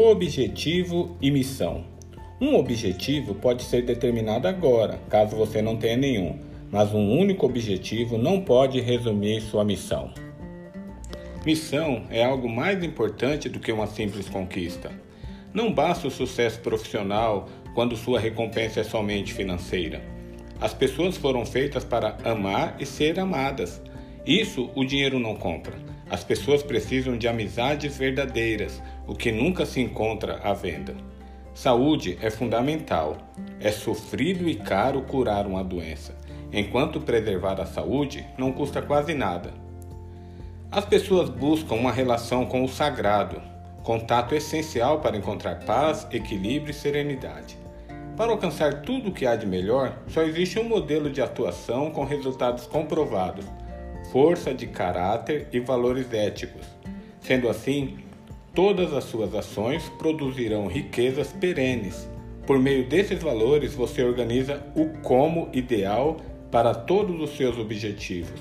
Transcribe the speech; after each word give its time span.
Objetivo 0.00 1.16
e 1.20 1.28
missão. 1.28 1.84
Um 2.40 2.54
objetivo 2.54 3.34
pode 3.34 3.64
ser 3.64 3.82
determinado 3.82 4.46
agora, 4.46 5.00
caso 5.10 5.34
você 5.34 5.60
não 5.60 5.76
tenha 5.76 5.96
nenhum, 5.96 6.38
mas 6.70 6.94
um 6.94 7.18
único 7.18 7.44
objetivo 7.44 8.16
não 8.16 8.40
pode 8.40 8.80
resumir 8.80 9.40
sua 9.40 9.64
missão. 9.64 10.12
Missão 11.44 12.04
é 12.10 12.24
algo 12.24 12.48
mais 12.48 12.80
importante 12.84 13.48
do 13.48 13.58
que 13.58 13.72
uma 13.72 13.88
simples 13.88 14.28
conquista. 14.28 14.92
Não 15.52 15.72
basta 15.72 16.06
o 16.06 16.12
sucesso 16.12 16.60
profissional 16.60 17.48
quando 17.74 17.96
sua 17.96 18.20
recompensa 18.20 18.78
é 18.78 18.84
somente 18.84 19.34
financeira. 19.34 20.00
As 20.60 20.72
pessoas 20.72 21.16
foram 21.16 21.44
feitas 21.44 21.84
para 21.84 22.18
amar 22.24 22.76
e 22.78 22.86
ser 22.86 23.18
amadas. 23.18 23.82
Isso 24.24 24.70
o 24.76 24.84
dinheiro 24.84 25.18
não 25.18 25.34
compra. 25.34 25.97
As 26.10 26.24
pessoas 26.24 26.62
precisam 26.62 27.18
de 27.18 27.28
amizades 27.28 27.96
verdadeiras, 27.96 28.82
o 29.06 29.14
que 29.14 29.30
nunca 29.30 29.66
se 29.66 29.80
encontra 29.80 30.40
à 30.42 30.54
venda. 30.54 30.94
Saúde 31.52 32.18
é 32.22 32.30
fundamental. 32.30 33.18
É 33.60 33.70
sofrido 33.70 34.48
e 34.48 34.54
caro 34.54 35.02
curar 35.02 35.46
uma 35.46 35.62
doença, 35.62 36.16
enquanto 36.52 37.00
preservar 37.00 37.60
a 37.60 37.66
saúde 37.66 38.24
não 38.38 38.52
custa 38.52 38.80
quase 38.80 39.12
nada. 39.12 39.52
As 40.70 40.84
pessoas 40.84 41.28
buscam 41.28 41.74
uma 41.74 41.92
relação 41.92 42.46
com 42.46 42.62
o 42.62 42.68
sagrado, 42.68 43.42
contato 43.82 44.34
essencial 44.34 45.00
para 45.00 45.16
encontrar 45.16 45.64
paz, 45.64 46.06
equilíbrio 46.10 46.70
e 46.70 46.74
serenidade. 46.74 47.58
Para 48.16 48.32
alcançar 48.32 48.82
tudo 48.82 49.10
o 49.10 49.12
que 49.12 49.26
há 49.26 49.34
de 49.34 49.46
melhor, 49.46 49.98
só 50.08 50.22
existe 50.22 50.58
um 50.58 50.64
modelo 50.64 51.10
de 51.10 51.20
atuação 51.20 51.90
com 51.90 52.04
resultados 52.04 52.66
comprovados: 52.66 53.44
força 54.12 54.54
de 54.54 54.66
caráter 54.66 55.48
e 55.52 55.60
valores 55.60 56.12
éticos. 56.12 56.66
Sendo 57.20 57.48
assim, 57.48 57.98
todas 58.54 58.92
as 58.92 59.04
suas 59.04 59.34
ações 59.34 59.88
produzirão 59.98 60.66
riquezas 60.66 61.32
perenes. 61.32 62.08
Por 62.46 62.58
meio 62.58 62.88
desses 62.88 63.22
valores, 63.22 63.74
você 63.74 64.02
organiza 64.02 64.62
o 64.74 64.88
como 65.02 65.48
ideal 65.52 66.16
para 66.50 66.74
todos 66.74 67.20
os 67.20 67.36
seus 67.36 67.58
objetivos 67.58 68.40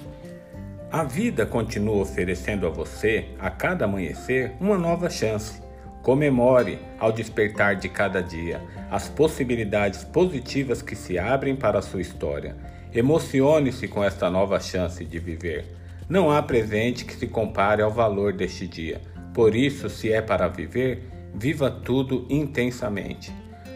a 0.89 1.03
vida 1.03 1.45
continua 1.45 1.97
oferecendo 1.97 2.65
a 2.65 2.69
você, 2.69 3.25
a 3.39 3.49
cada 3.49 3.83
amanhecer, 3.83 4.53
uma 4.57 4.77
nova 4.77 5.09
chance. 5.09 5.61
Comemore, 6.01 6.79
ao 6.97 7.11
despertar 7.11 7.75
de 7.75 7.89
cada 7.89 8.21
dia, 8.21 8.61
as 8.89 9.09
possibilidades 9.09 10.05
positivas 10.05 10.81
que 10.81 10.95
se 10.95 11.19
abrem 11.19 11.57
para 11.57 11.79
a 11.79 11.81
sua 11.81 11.99
história. 11.99 12.55
Emocione-se 12.93 13.87
com 13.87 14.03
esta 14.03 14.29
nova 14.29 14.59
chance 14.59 15.03
de 15.03 15.19
viver. 15.19 15.65
Não 16.09 16.31
há 16.31 16.41
presente 16.41 17.03
que 17.03 17.13
se 17.13 17.27
compare 17.27 17.81
ao 17.81 17.91
valor 17.91 18.33
deste 18.33 18.65
dia. 18.65 19.01
Por 19.33 19.53
isso, 19.53 19.89
se 19.89 20.11
é 20.11 20.21
para 20.21 20.47
viver, 20.47 21.03
viva 21.35 21.69
tudo 21.69 22.25
intensamente. 22.29 23.31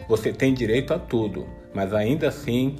Você 0.08 0.32
tem 0.32 0.52
direito 0.52 0.92
a 0.92 0.98
tudo, 0.98 1.46
mas 1.74 1.92
ainda 1.92 2.28
assim 2.28 2.76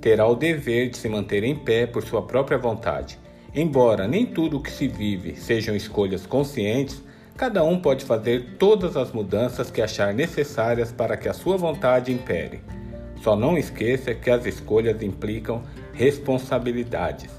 terá 0.00 0.26
o 0.26 0.34
dever 0.34 0.90
de 0.90 0.96
se 0.96 1.08
manter 1.08 1.44
em 1.44 1.54
pé 1.54 1.86
por 1.86 2.02
sua 2.02 2.22
própria 2.22 2.58
vontade. 2.58 3.18
Embora 3.54 4.08
nem 4.08 4.24
tudo 4.24 4.56
o 4.56 4.62
que 4.62 4.70
se 4.70 4.88
vive 4.88 5.36
sejam 5.36 5.76
escolhas 5.76 6.24
conscientes, 6.24 7.02
cada 7.36 7.62
um 7.62 7.78
pode 7.78 8.04
fazer 8.04 8.56
todas 8.58 8.96
as 8.96 9.12
mudanças 9.12 9.70
que 9.70 9.82
achar 9.82 10.14
necessárias 10.14 10.90
para 10.90 11.16
que 11.16 11.28
a 11.28 11.34
sua 11.34 11.56
vontade 11.56 12.12
impere. 12.12 12.60
Só 13.22 13.36
não 13.36 13.56
esqueça 13.56 14.12
que 14.14 14.28
as 14.28 14.44
escolhas 14.46 15.00
implicam 15.00 15.62
responsabilidades. 15.92 17.30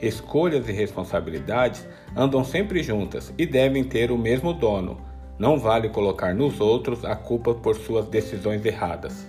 Escolhas 0.00 0.66
e 0.66 0.72
responsabilidades 0.72 1.86
andam 2.16 2.42
sempre 2.42 2.82
juntas 2.82 3.34
e 3.36 3.44
devem 3.44 3.84
ter 3.84 4.10
o 4.10 4.16
mesmo 4.16 4.54
dono. 4.54 4.98
Não 5.38 5.58
vale 5.58 5.90
colocar 5.90 6.34
nos 6.34 6.58
outros 6.58 7.04
a 7.04 7.14
culpa 7.14 7.52
por 7.54 7.76
suas 7.76 8.06
decisões 8.06 8.64
erradas. 8.64 9.26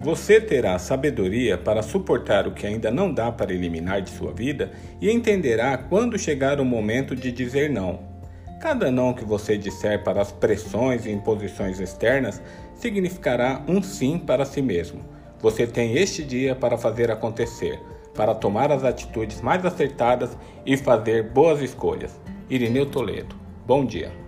Você 0.00 0.40
terá 0.40 0.76
sabedoria 0.76 1.56
para 1.56 1.82
suportar 1.82 2.48
o 2.48 2.52
que 2.52 2.66
ainda 2.66 2.90
não 2.90 3.12
dá 3.12 3.30
para 3.30 3.54
eliminar 3.54 4.02
de 4.02 4.10
sua 4.10 4.32
vida 4.32 4.72
e 5.00 5.08
entenderá 5.08 5.78
quando 5.78 6.18
chegar 6.18 6.60
o 6.60 6.64
momento 6.64 7.14
de 7.14 7.30
dizer 7.30 7.70
não. 7.70 8.15
Cada 8.60 8.90
não 8.90 9.12
que 9.12 9.24
você 9.24 9.58
disser 9.58 10.02
para 10.02 10.22
as 10.22 10.32
pressões 10.32 11.04
e 11.04 11.10
imposições 11.10 11.78
externas 11.78 12.42
significará 12.74 13.62
um 13.68 13.82
sim 13.82 14.18
para 14.18 14.44
si 14.44 14.62
mesmo. 14.62 15.04
Você 15.40 15.66
tem 15.66 15.96
este 15.96 16.22
dia 16.22 16.54
para 16.54 16.78
fazer 16.78 17.10
acontecer, 17.10 17.78
para 18.14 18.34
tomar 18.34 18.72
as 18.72 18.82
atitudes 18.82 19.40
mais 19.42 19.64
acertadas 19.64 20.36
e 20.64 20.76
fazer 20.76 21.24
boas 21.30 21.60
escolhas. 21.60 22.18
Irineu 22.48 22.86
Toledo. 22.86 23.36
Bom 23.66 23.84
dia. 23.84 24.25